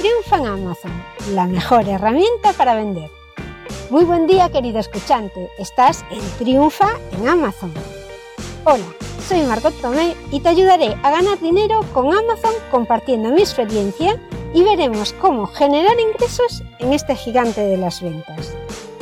[0.00, 1.04] Triunfa en Amazon,
[1.34, 3.10] la mejor herramienta para vender.
[3.90, 7.70] Muy buen día querido escuchante, estás en Triunfa en Amazon.
[8.64, 8.86] Hola,
[9.28, 14.18] soy Margot Tomé y te ayudaré a ganar dinero con Amazon compartiendo mi experiencia
[14.54, 18.54] y veremos cómo generar ingresos en este gigante de las ventas.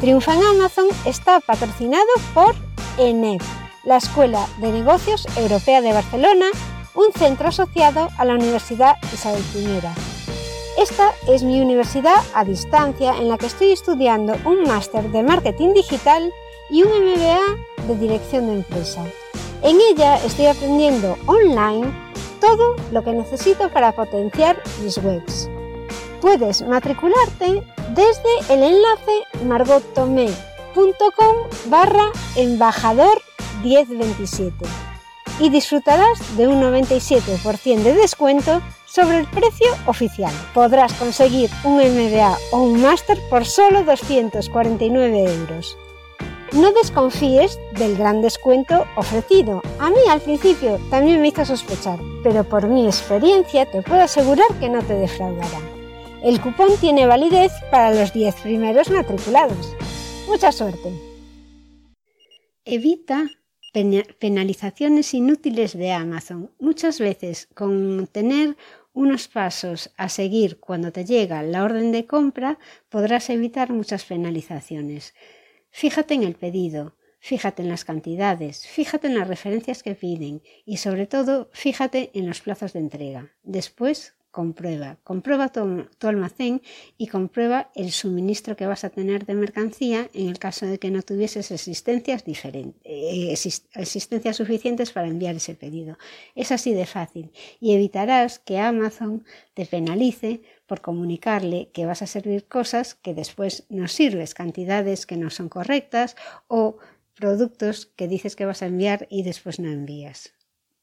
[0.00, 2.54] Triunfa en Amazon está patrocinado por
[2.96, 3.42] ENEP,
[3.84, 6.46] la Escuela de Negocios Europea de Barcelona,
[6.94, 10.15] un centro asociado a la Universidad Isabel I
[10.76, 15.72] esta es mi universidad a distancia en la que estoy estudiando un máster de marketing
[15.72, 16.32] digital
[16.70, 19.04] y un MBA de dirección de empresa.
[19.62, 21.86] En ella estoy aprendiendo online
[22.40, 25.48] todo lo que necesito para potenciar mis webs.
[26.20, 27.62] Puedes matricularte
[27.94, 31.36] desde el enlace margottomé.com
[31.66, 33.22] barra embajador
[33.62, 34.54] 1027
[35.40, 38.60] y disfrutarás de un 97% de descuento
[38.96, 40.32] sobre el precio oficial.
[40.54, 45.76] Podrás conseguir un MBA o un máster por solo 249 euros.
[46.52, 49.60] No desconfíes del gran descuento ofrecido.
[49.78, 54.48] A mí al principio también me hizo sospechar, pero por mi experiencia te puedo asegurar
[54.60, 55.60] que no te defraudará.
[56.22, 59.76] El cupón tiene validez para los 10 primeros matriculados.
[60.26, 60.90] Mucha suerte.
[62.64, 63.26] Evita
[64.18, 66.50] penalizaciones inútiles de Amazon.
[66.58, 68.56] Muchas veces con tener
[68.96, 72.58] unos pasos a seguir cuando te llega la orden de compra
[72.88, 75.14] podrás evitar muchas penalizaciones.
[75.70, 80.78] Fíjate en el pedido, fíjate en las cantidades, fíjate en las referencias que piden y
[80.78, 83.32] sobre todo fíjate en los plazos de entrega.
[83.42, 84.98] Después comprueba.
[85.02, 86.60] Comprueba tu, almacén
[86.98, 90.90] y comprueba el suministro que vas a tener de mercancía en el caso de que
[90.90, 93.34] no tuvieses eh,
[93.74, 95.96] existencias suficientes para enviar ese pedido.
[96.34, 102.06] Es así de fácil y evitarás que Amazon te penalice por comunicarle que vas a
[102.06, 106.14] servir cosas que después no sirves, cantidades que no son correctas
[106.46, 106.76] o
[107.14, 110.35] productos que dices que vas a enviar y después no envías.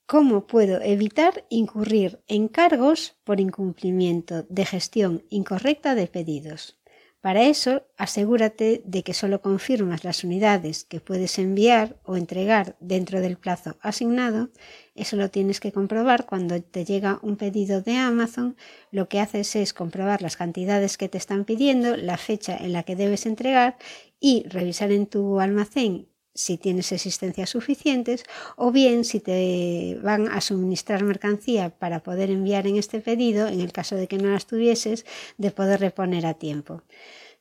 [0.05, 6.77] ¿Cómo puedo evitar incurrir en cargos por incumplimiento de gestión incorrecta de pedidos?
[7.21, 13.21] Para eso, asegúrate de que solo confirmas las unidades que puedes enviar o entregar dentro
[13.21, 14.49] del plazo asignado.
[14.93, 18.57] Eso lo tienes que comprobar cuando te llega un pedido de Amazon.
[18.91, 22.83] Lo que haces es comprobar las cantidades que te están pidiendo, la fecha en la
[22.83, 23.77] que debes entregar
[24.19, 28.23] y revisar en tu almacén si tienes existencias suficientes
[28.55, 33.61] o bien si te van a suministrar mercancía para poder enviar en este pedido, en
[33.61, 35.05] el caso de que no las tuvieses,
[35.37, 36.83] de poder reponer a tiempo.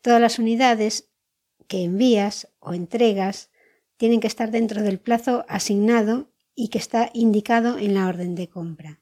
[0.02, 1.08] Todas las unidades
[1.68, 3.50] que envías o entregas
[3.96, 8.48] tienen que estar dentro del plazo asignado y que está indicado en la orden de
[8.48, 9.01] compra.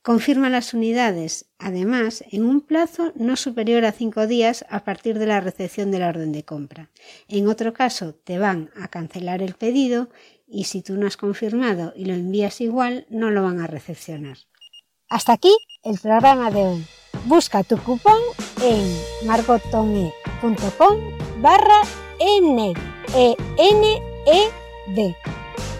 [0.00, 5.26] Confirma las unidades, además, en un plazo no superior a cinco días a partir de
[5.26, 6.90] la recepción de la orden de compra.
[7.28, 10.08] En otro caso, te van a cancelar el pedido
[10.48, 14.38] y si tú no has confirmado y lo envías igual, no lo van a recepcionar.
[15.08, 15.54] Hasta aquí
[15.84, 16.86] el programa de hoy.
[17.26, 18.18] Busca tu cupón
[18.62, 20.96] en margotome.com
[21.40, 21.82] barra
[22.18, 22.74] N
[23.14, 24.50] E N E
[24.94, 25.16] D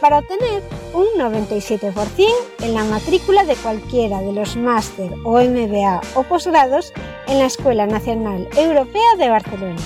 [0.00, 2.28] para obtener un 97%
[2.62, 6.92] en la matrícula de cualquiera de los máster o MBA o posgrados
[7.26, 9.80] en la Escuela Nacional Europea de Barcelona.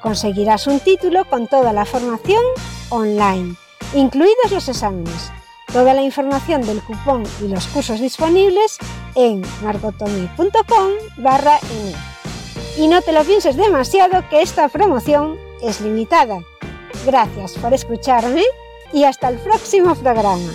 [0.00, 2.42] Conseguirás un título con toda la formación
[2.90, 3.56] online,
[3.94, 5.32] incluidos los exámenes.
[5.72, 8.78] Toda la información del cupón y los cursos disponibles
[9.14, 11.58] en margotomi.com barra
[12.76, 16.40] Y no te lo pienses demasiado que esta promoción es limitada.
[17.04, 18.44] Gracias por escucharme
[18.92, 20.52] y hasta el próximo programa.